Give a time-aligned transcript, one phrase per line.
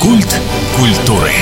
[0.00, 0.40] Культ
[0.76, 1.32] культуры.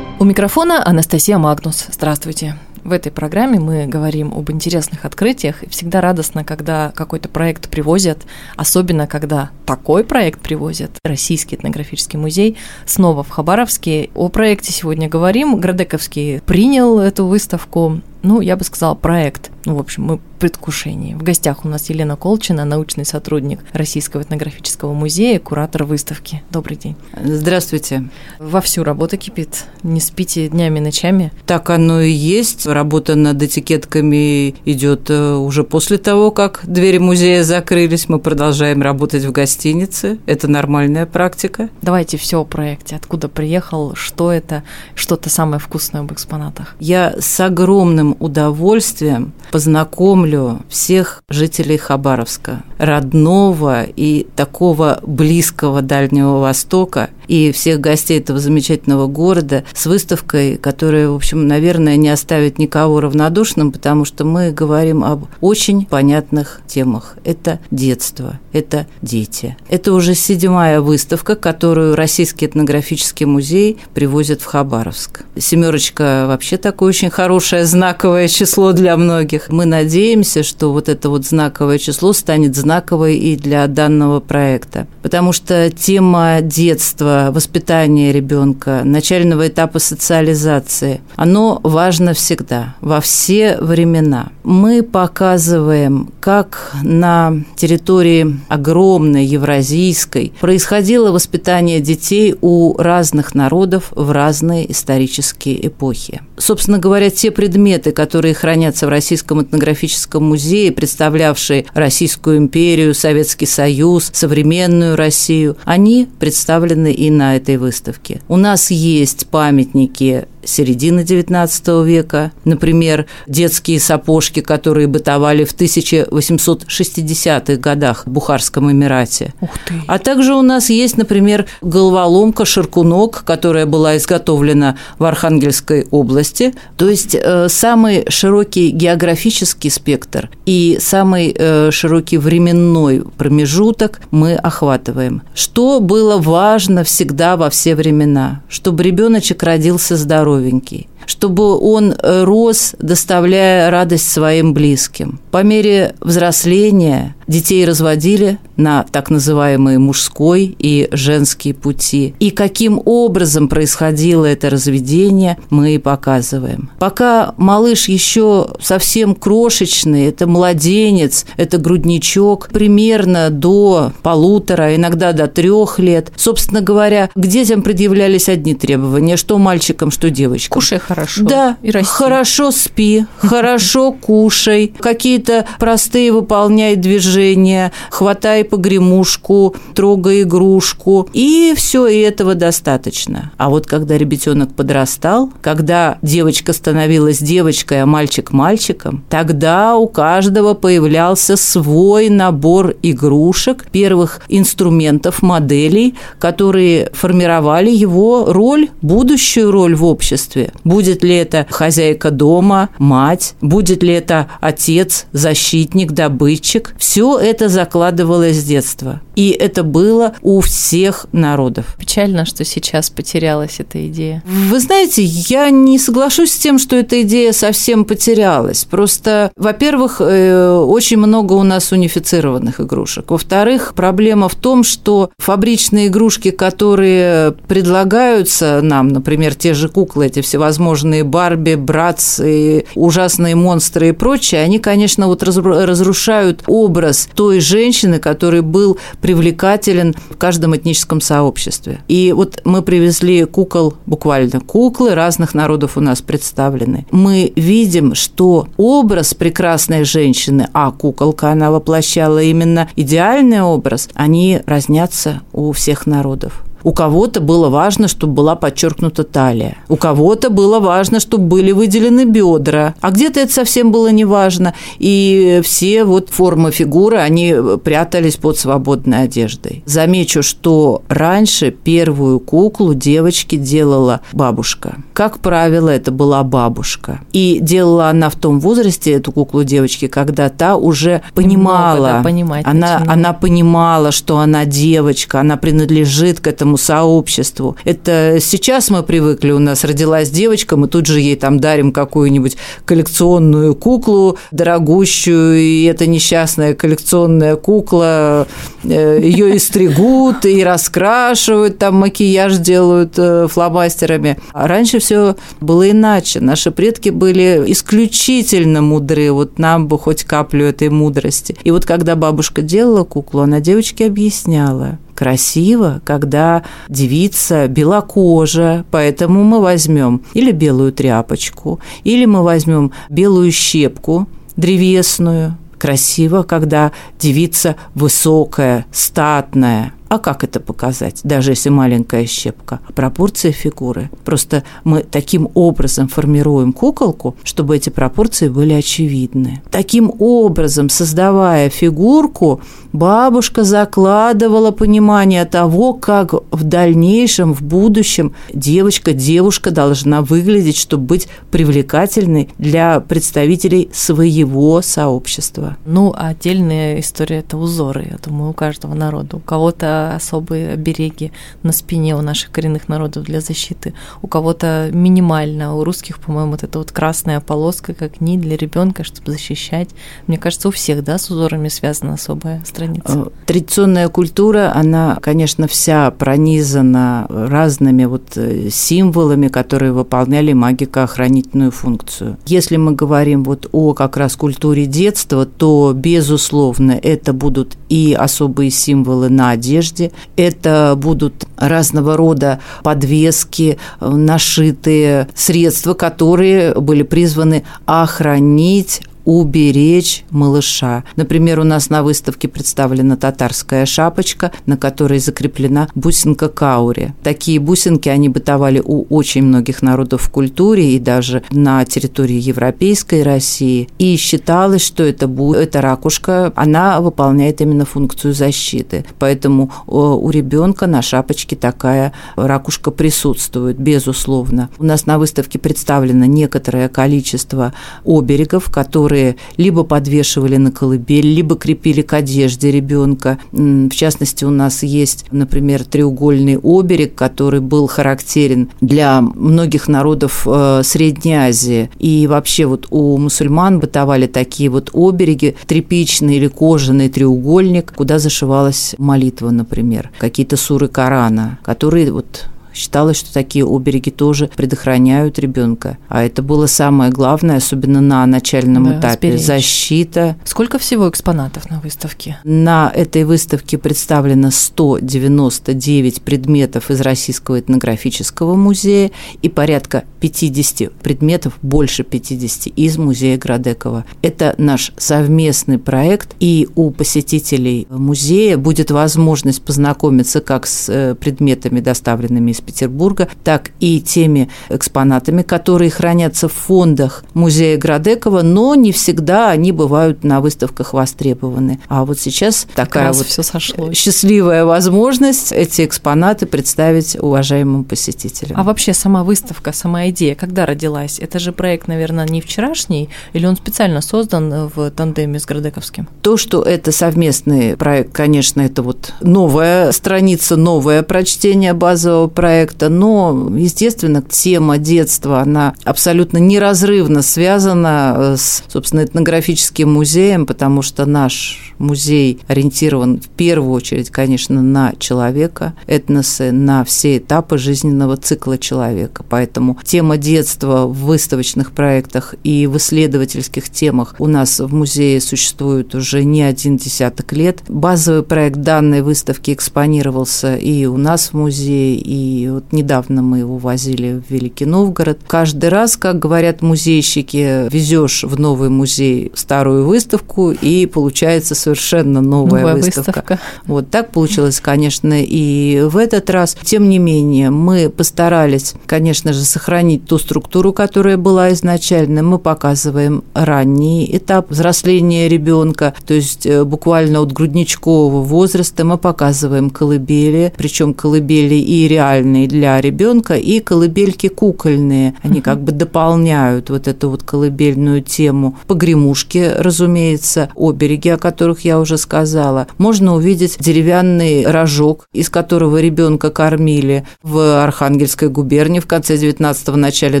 [0.18, 1.86] У микрофона Анастасия Магнус.
[1.92, 2.56] Здравствуйте.
[2.82, 8.26] В этой программе мы говорим об интересных открытиях, и всегда радостно, когда какой-то проект привозят,
[8.56, 10.90] особенно когда такой проект привозят.
[11.04, 14.10] Российский этнографический музей снова в Хабаровске.
[14.14, 15.60] О проекте сегодня говорим.
[15.60, 19.50] Градековский принял эту выставку ну, я бы сказала, проект.
[19.64, 21.14] Ну, в общем, мы в предвкушении.
[21.14, 26.42] В гостях у нас Елена Колчина, научный сотрудник Российского этнографического музея, куратор выставки.
[26.50, 26.96] Добрый день.
[27.22, 28.08] Здравствуйте.
[28.38, 29.66] Вовсю работа кипит.
[29.82, 31.30] Не спите днями, ночами?
[31.46, 32.66] Так оно и есть.
[32.66, 38.08] Работа над этикетками идет э, уже после того, как двери музея закрылись.
[38.08, 40.18] Мы продолжаем работать в гостинице.
[40.24, 41.68] Это нормальная практика.
[41.82, 42.96] Давайте все о проекте.
[42.96, 44.62] Откуда приехал, что это,
[44.94, 46.76] что-то самое вкусное в экспонатах.
[46.80, 57.52] Я с огромным удовольствием познакомлю всех жителей Хабаровска, родного и такого близкого Дальнего Востока, и
[57.52, 63.70] всех гостей этого замечательного города с выставкой, которая, в общем, наверное, не оставит никого равнодушным,
[63.70, 67.14] потому что мы говорим об очень понятных темах.
[67.22, 69.56] Это детство, это дети.
[69.68, 75.22] Это уже седьмая выставка, которую Российский этнографический музей привозит в Хабаровск.
[75.38, 79.50] Семерочка вообще такое очень хорошее знаковое число для многих.
[79.50, 85.32] Мы надеемся, что вот это вот знаковое число станет знаковой и для данного проекта, потому
[85.32, 94.30] что тема детства воспитания ребенка, начального этапа социализации, оно важно всегда, во все времена.
[94.44, 104.70] Мы показываем, как на территории огромной евразийской происходило воспитание детей у разных народов в разные
[104.70, 106.22] исторические эпохи.
[106.38, 114.10] Собственно говоря, те предметы, которые хранятся в Российском этнографическом музее, представлявшие Российскую империю, Советский Союз,
[114.14, 118.20] современную Россию, они представлены и на этой выставке.
[118.28, 128.06] У нас есть памятники середины XIX века, например, детские сапожки, которые бытовали в 1860-х годах
[128.06, 129.34] в Бухарском Эмирате.
[129.40, 129.74] Ух ты.
[129.86, 136.54] А также у нас есть, например, головоломка «Ширкунок», которая была изготовлена в Архангельской области.
[136.76, 145.22] То есть э, самый широкий географический спектр и самый э, широкий временной промежуток мы охватываем.
[145.34, 148.42] Что было важно всегда во все времена?
[148.48, 155.20] Чтобы ребеночек родился здоровым здоровенький, чтобы он э, рос, доставляя радость своим близким.
[155.30, 162.14] По мере взросления детей разводили на так называемые мужской и женские пути.
[162.18, 166.70] И каким образом происходило это разведение, мы и показываем.
[166.78, 175.78] Пока малыш еще совсем крошечный, это младенец, это грудничок, примерно до полутора, иногда до трех
[175.78, 176.12] лет.
[176.16, 180.54] Собственно говоря, к детям предъявлялись одни требования, что мальчикам, что девочкам.
[180.54, 181.22] Кушай хорошо.
[181.22, 181.88] Да, и расти.
[181.88, 191.08] хорошо спи, хорошо кушай, какие-то простые выполняй движения, хватай погремушку, трогай игрушку.
[191.12, 193.30] И все и этого достаточно.
[193.36, 200.54] А вот когда ребятенок подрастал, когда девочка становилась девочкой, а мальчик мальчиком, тогда у каждого
[200.54, 210.52] появлялся свой набор игрушек, первых инструментов, моделей, которые формировали его роль, будущую роль в обществе.
[210.80, 216.74] Будет ли это хозяйка дома, мать, будет ли это отец, защитник, добытчик.
[216.78, 219.02] Все это закладывалось с детства.
[219.20, 221.76] И это было у всех народов.
[221.78, 224.22] Печально, что сейчас потерялась эта идея.
[224.24, 228.64] Вы знаете, я не соглашусь с тем, что эта идея совсем потерялась.
[228.64, 233.10] Просто, во-первых, э, очень много у нас унифицированных игрушек.
[233.10, 240.22] Во-вторых, проблема в том, что фабричные игрушки, которые предлагаются нам, например, те же куклы, эти
[240.22, 247.98] всевозможные Барби, Братс, и ужасные монстры и прочее, они, конечно, вот разрушают образ той женщины,
[247.98, 248.78] который был
[249.10, 251.80] привлекателен в каждом этническом сообществе.
[251.88, 256.86] И вот мы привезли кукол, буквально куклы разных народов у нас представлены.
[256.92, 265.22] Мы видим, что образ прекрасной женщины, а куколка, она воплощала именно идеальный образ, они разнятся
[265.32, 266.44] у всех народов.
[266.62, 269.56] У кого-то было важно, чтобы была подчеркнута талия.
[269.68, 272.74] У кого-то было важно, чтобы были выделены бедра.
[272.80, 274.54] А где-то это совсем было не важно.
[274.78, 279.62] И все вот формы фигуры, они прятались под свободной одеждой.
[279.66, 284.76] Замечу, что раньше первую куклу девочки делала бабушка.
[284.92, 287.00] Как правило, это была бабушка.
[287.12, 291.76] И делала она в том возрасте эту куклу девочки, когда та уже понимала.
[291.76, 297.56] Много, да, понимать она, она понимала, что она девочка, она принадлежит к этому этому сообществу.
[297.64, 302.36] Это сейчас мы привыкли, у нас родилась девочка, мы тут же ей там дарим какую-нибудь
[302.64, 308.26] коллекционную куклу дорогущую, и эта несчастная коллекционная кукла,
[308.64, 314.16] э, ее и стригут, и раскрашивают, там макияж делают э, фломастерами.
[314.32, 316.20] А раньше все было иначе.
[316.20, 321.36] Наши предки были исключительно мудры, вот нам бы хоть каплю этой мудрости.
[321.44, 329.40] И вот когда бабушка делала куклу, она девочке объясняла, красиво, когда девица белокожая, поэтому мы
[329.40, 334.06] возьмем или белую тряпочку, или мы возьмем белую щепку
[334.36, 335.38] древесную.
[335.56, 342.60] Красиво, когда девица высокая, статная– а как это показать, даже если маленькая щепка?
[342.76, 343.90] Пропорция фигуры.
[344.04, 349.42] Просто мы таким образом формируем куколку, чтобы эти пропорции были очевидны.
[349.50, 352.40] Таким образом, создавая фигурку,
[352.72, 361.08] бабушка закладывала понимание того, как в дальнейшем, в будущем девочка, девушка должна выглядеть, чтобы быть
[361.30, 365.56] привлекательной для представителей своего сообщества.
[365.64, 369.16] Ну, а отдельная история– это узоры, я думаю, у каждого народа.
[369.16, 371.12] У кого-то особые обереги
[371.42, 376.42] на спине у наших коренных народов для защиты, у кого-то минимально, у русских, по-моему, вот
[376.44, 379.70] эта вот красная полоска, как нить для ребенка, чтобы защищать.
[380.06, 382.59] Мне кажется, у всех, да, с узорами связана особая страница.
[382.60, 392.16] Э, традиционная культура, она, конечно, вся пронизана разными вот э, символами, которые выполняли магико-охранительную функцию.
[392.26, 398.50] Если мы говорим вот о как раз культуре детства, то, безусловно, это будут и особые
[398.50, 399.92] символы на одежде.
[400.16, 410.84] Это будут разного рода подвески, нашитые средства, которые были призваны охранить уберечь малыша.
[410.96, 416.94] Например, у нас на выставке представлена татарская шапочка, на которой закреплена бусинка каури.
[417.02, 423.02] Такие бусинки, они бытовали у очень многих народов в культуре и даже на территории Европейской
[423.02, 423.68] России.
[423.78, 425.34] И считалось, что это, бу...
[425.34, 428.84] эта ракушка, она выполняет именно функцию защиты.
[428.98, 434.50] Поэтому у ребенка на шапочке такая ракушка присутствует, безусловно.
[434.58, 437.54] У нас на выставке представлено некоторое количество
[437.84, 443.18] оберегов, которые которые либо подвешивали на колыбель, либо крепили к одежде ребенка.
[443.32, 450.62] В частности, у нас есть, например, треугольный оберег, который был характерен для многих народов э,
[450.64, 451.70] Средней Азии.
[451.78, 458.74] И вообще вот у мусульман бытовали такие вот обереги, тряпичный или кожаный треугольник, куда зашивалась
[458.78, 462.26] молитва, например, какие-то суры Корана, которые вот
[462.60, 465.78] Считалось, что такие обереги тоже предохраняют ребенка.
[465.88, 469.12] А это было самое главное, особенно на начальном да, этапе.
[469.12, 469.24] Сберечь.
[469.24, 470.16] Защита.
[470.24, 472.18] Сколько всего экспонатов на выставке?
[472.22, 478.90] На этой выставке представлено 199 предметов из Российского этнографического музея
[479.22, 483.86] и порядка 50 предметов, больше 50 из музея Градекова.
[484.02, 491.60] Это наш совместный проект, и у посетителей музея будет возможность познакомиться как с э, предметами,
[491.60, 498.54] доставленными из из Петербурга, так и теми экспонатами, которые хранятся в фондах музея Градекова, но
[498.54, 501.60] не всегда они бывают на выставках востребованы.
[501.68, 503.76] А вот сейчас такая вот все сошлось.
[503.76, 508.38] счастливая возможность эти экспонаты представить уважаемым посетителям.
[508.38, 510.98] А вообще сама выставка, сама идея, когда родилась?
[510.98, 515.88] Это же проект, наверное, не вчерашний, или он специально создан в тандеме с Градековским?
[516.02, 522.68] То, что это совместный проект, конечно, это вот новая страница, новое прочтение базового проекта, проекта,
[522.68, 530.86] но, естественно, тема детства, она абсолютно неразрывно связана э, с, собственно, этнографическим музеем, потому что
[530.86, 538.38] наш музей ориентирован в первую очередь, конечно, на человека, этносы, на все этапы жизненного цикла
[538.38, 539.04] человека.
[539.08, 545.74] Поэтому тема детства в выставочных проектах и в исследовательских темах у нас в музее существует
[545.74, 547.42] уже не один десяток лет.
[547.48, 553.18] Базовый проект данной выставки экспонировался и у нас в музее, и и вот недавно мы
[553.18, 555.00] его возили в Великий Новгород.
[555.06, 562.40] Каждый раз, как говорят музейщики, везешь в новый музей старую выставку, и получается совершенно новая,
[562.40, 562.88] новая выставка.
[562.88, 563.18] выставка.
[563.46, 566.36] Вот так получилось, конечно, и в этот раз.
[566.42, 572.02] Тем не менее, мы постарались, конечно же, сохранить ту структуру, которая была изначально.
[572.02, 579.50] Мы показываем ранний этап взросления ребенка, то есть э, буквально от грудничкового возраста мы показываем
[579.50, 584.94] колыбели, причем колыбели и реально специальные для ребенка, и колыбельки кукольные.
[585.02, 588.36] Они как бы дополняют вот эту вот колыбельную тему.
[588.46, 592.46] Погремушки, разумеется, обереги, о которых я уже сказала.
[592.58, 600.00] Можно увидеть деревянный рожок, из которого ребенка кормили в Архангельской губернии в конце 19-го, начале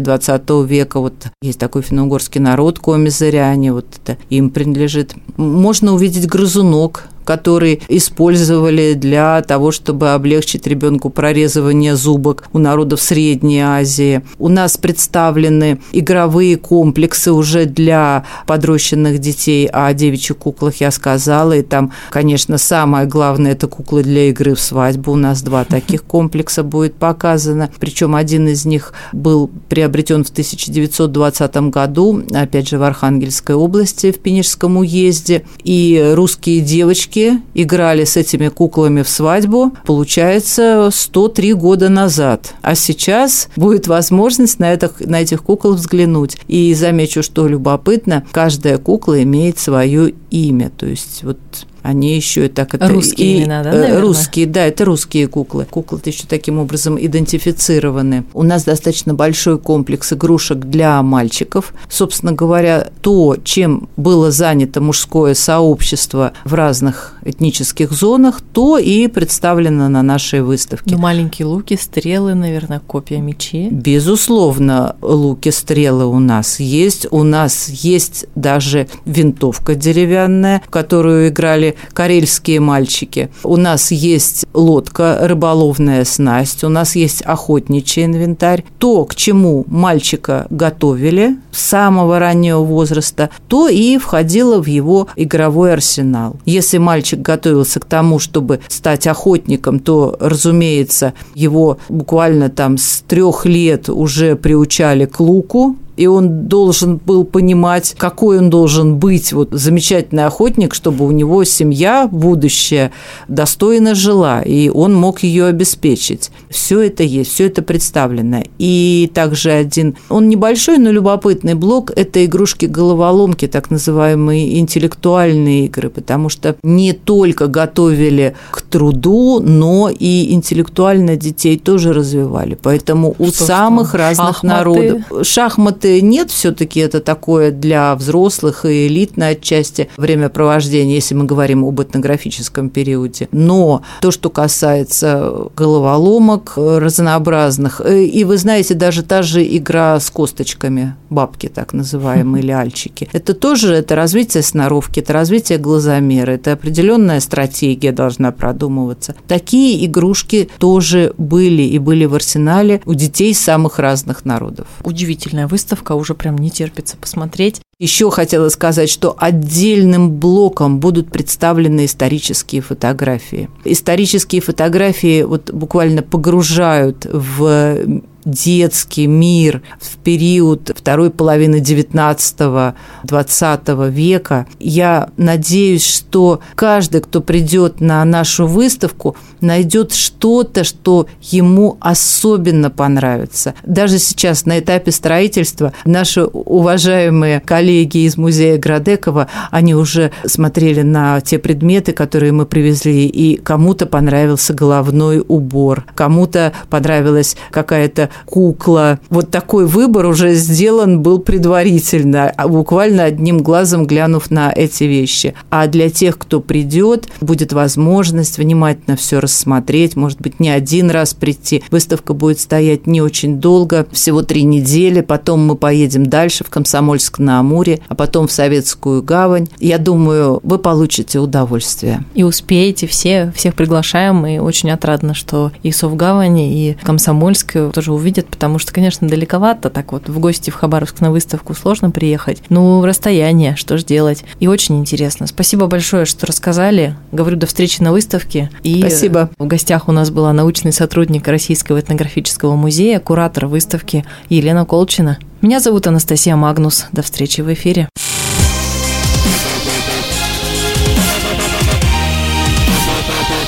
[0.00, 1.00] 20 века.
[1.00, 5.14] Вот есть такой финно-угорский народ, комизыряне, вот это им принадлежит.
[5.36, 13.60] Можно увидеть грызунок, который использовали для того, чтобы облегчить ребенку прорезывание зубок у народов Средней
[13.60, 14.22] Азии.
[14.40, 21.52] У нас представлены игровые комплексы уже для подрощенных детей, а о девичьих куклах я сказала,
[21.52, 25.12] и там, конечно, самое главное– это куклы для игры в свадьбу.
[25.12, 31.56] У нас два таких комплекса будет показано, причем один из них был приобретен в 1920
[31.70, 38.16] году, опять же, в Архангельской области, в Пенежском уезде, и русские девочки девочки играли с
[38.16, 42.54] этими куклами в свадьбу, получается, 103 года назад.
[42.62, 46.36] А сейчас будет возможность на, это, на этих кукол взглянуть.
[46.48, 50.70] И замечу, что любопытно, каждая кукла имеет свое имя.
[50.76, 51.38] То есть вот
[51.82, 53.70] они еще и так это русские и, имена, да?
[53.70, 54.00] Э, наверное?
[54.00, 55.66] Русские, да, это русские куклы.
[55.68, 58.24] Куклы-то еще таким образом идентифицированы.
[58.34, 61.72] У нас достаточно большой комплекс игрушек для мальчиков.
[61.88, 69.88] Собственно говоря, то, чем было занято мужское сообщество в разных этнических зонах, то и представлено
[69.88, 70.94] на нашей выставке.
[70.94, 73.70] Ну, маленькие луки, стрелы, наверное, копия мечей.
[73.70, 77.06] Безусловно, луки, стрелы у нас есть.
[77.10, 83.30] У нас есть даже винтовка деревянная, в которую играли карельские мальчики.
[83.44, 88.64] У нас есть лодка, рыболовная снасть, у нас есть охотничий инвентарь.
[88.78, 95.72] То, к чему мальчика готовили с самого раннего возраста, то и входило в его игровой
[95.72, 96.36] арсенал.
[96.44, 103.46] Если мальчик готовился к тому, чтобы стать охотником, то, разумеется, его буквально там с трех
[103.46, 109.50] лет уже приучали к луку, и он должен был понимать, какой он должен быть вот
[109.52, 112.90] замечательный охотник, чтобы у него семья будущее
[113.28, 116.30] достойно жила, и он мог ее обеспечить.
[116.48, 118.42] Все это есть, все это представлено.
[118.56, 126.30] И также один, он небольшой, но любопытный блок– это игрушки-головоломки, так называемые интеллектуальные игры, потому
[126.30, 132.56] что не только готовили к труду, но и интеллектуально детей тоже развивали.
[132.62, 133.98] Поэтому что, у самых что?
[133.98, 134.46] разных шахматы?
[134.46, 141.64] народов шахматы нет, все-таки это такое для взрослых и элитное отчасти времяпровождение, если мы говорим
[141.64, 143.28] об этнографическом периоде.
[143.32, 150.10] Но то, что касается головоломок разнообразных, э, и вы знаете, даже та же игра с
[150.10, 156.52] косточками, бабки так называемые, или альчики, это тоже это развитие сноровки, это развитие глазомера, это
[156.52, 159.14] определенная стратегия должна продумываться.
[159.26, 164.66] Такие игрушки тоже были и были в арсенале у детей самых разных народов.
[164.84, 167.60] Удивительная выставка выставка, уже прям не терпится посмотреть.
[167.78, 173.48] Еще хотела сказать, что отдельным блоком будут представлены исторические фотографии.
[173.64, 184.46] Исторические фотографии вот буквально погружают в детский мир в период второй половины XIX-XX века.
[184.58, 193.54] Я надеюсь, что каждый, кто придет на нашу выставку, найдет что-то, что ему особенно понравится.
[193.64, 201.20] Даже сейчас на этапе строительства наши уважаемые коллеги из музея Градекова, они уже смотрели на
[201.20, 208.98] те предметы, которые мы привезли, и кому-то понравился головной убор, кому-то понравилась какая-то кукла.
[209.10, 215.34] Вот такой выбор уже сделан был предварительно, а буквально одним глазом глянув на эти вещи.
[215.50, 221.14] А для тех, кто придет, будет возможность внимательно все рассмотреть, может быть, не один раз
[221.14, 221.62] прийти.
[221.70, 227.80] Выставка будет стоять не очень долго, всего три недели, потом мы поедем дальше в Комсомольск-на-Амуре,
[227.88, 229.48] а потом в Советскую гавань.
[229.58, 232.04] Я думаю, вы получите удовольствие.
[232.14, 238.26] И успеете все, всех приглашаем, и очень отрадно, что и Совгавани, и Комсомольск тоже увидят,
[238.26, 242.42] потому что, конечно, далековато, так вот в гости в Хабаровск на выставку сложно приехать.
[242.48, 244.24] Ну, расстояние, что ж делать.
[244.40, 245.26] И очень интересно.
[245.26, 246.96] Спасибо большое, что рассказали.
[247.12, 248.50] Говорю, до встречи на выставке.
[248.62, 249.30] И Спасибо.
[249.38, 255.18] В гостях у нас была научный сотрудник Российского этнографического музея, куратор выставки Елена Колчина.
[255.42, 256.86] Меня зовут Анастасия Магнус.
[256.92, 257.88] До встречи в эфире.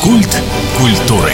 [0.02, 0.42] Культ
[0.78, 1.32] культуры.